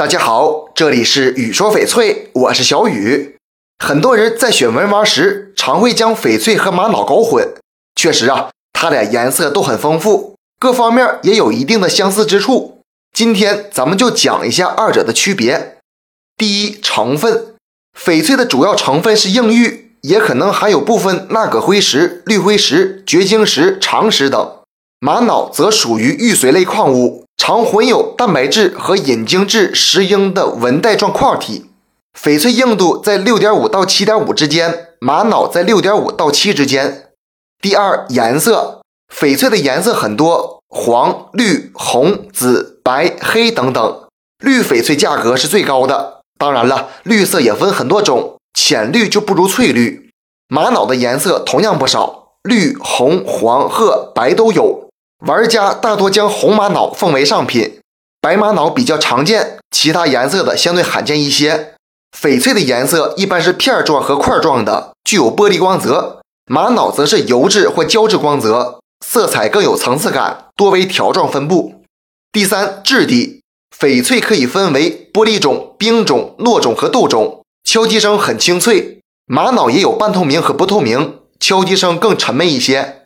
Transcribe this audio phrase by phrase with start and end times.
[0.00, 3.36] 大家好，这里是雨说翡翠，我是小雨。
[3.84, 7.46] 很多人在选文玩时，常会将翡翠和玛瑙搞混。
[7.94, 12.80] 确实啊，它俩颜色都很丰富，各方面也有一定的相似之处。
[13.12, 15.76] 今天咱们就讲一下二者的区别。
[16.38, 17.56] 第一，成分，
[17.94, 24.50] 翡翠的主要成分是硬玉，也可能含有部分钠铬辉石、绿辉石、绝晶石、长石等。
[24.98, 31.70] 玛瑙则属于玉髓类矿物，常混有蛋白质和隐晶质石英的纹带状矿体。
[32.14, 37.12] 翡翠硬度在六点五到七点五之间，玛瑙在六点五到七之间。
[37.62, 44.02] 第二，颜色，翡翠的颜色很多，黄、绿、红、紫、白、黑等等。
[44.44, 50.10] 绿翡翠价格是最高的，当然了，绿色也分很多种，浅绿就不如翠绿。
[50.48, 54.89] 玛瑙的颜色同样不少，绿、红、黄、褐、白都有。
[55.20, 57.80] 玩家大多将红玛瑙奉为上品，
[58.22, 61.74] 白玛瑙比较常见，其他颜色的相对罕见一些。
[62.18, 71.82] 翡翠的颜色一般是片状和块状的，具有玻璃光泽；玛瑙则是油质或胶质光泽，色彩更有层次感，多为条状分布。
[72.32, 73.42] 第三，质地，
[73.78, 83.02] 翡翠可以分为玻璃种、冰种、糯种和豆种，敲击声很清脆；玛瑙也有半透明和不透明，敲击声更沉闷一些。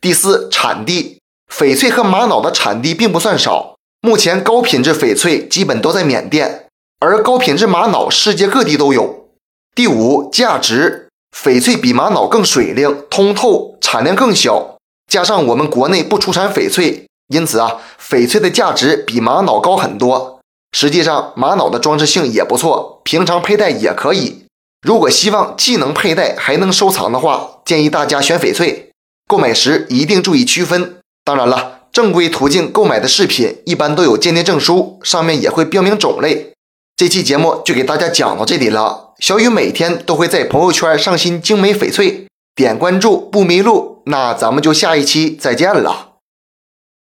[0.00, 1.17] 第四，产地，
[1.50, 6.66] 翡翠和玛瑙的产地并不算少，目前高品质翡翠基本都在缅甸。
[7.00, 9.28] 而高品质玛瑙世界各地都有。
[9.74, 14.76] 第五，价值，翡翠比玛瑙更水灵、通透，产量更小，
[15.06, 20.40] 加上我们国内不出产翡翠，因此啊，翡翠的价值比玛瑙高很多。
[20.72, 24.44] 实际上，玛瑙的装饰性也不错，平常佩戴也可以。
[24.82, 28.90] 如果希望既能佩戴还能收藏的话，建议大家选翡翠。
[29.26, 30.97] 购买时一定注意区分。
[31.28, 36.54] 当然了，正规途径购买的饰品一般都有鉴定证书，上面也会标明种类。
[36.96, 39.10] 这期节目就给大家讲到这里了。
[39.18, 44.00] 小雨每天都会在朋友圈上新精美翡翠，点关注不迷路。
[44.06, 46.07] 那咱们就下一期再见了。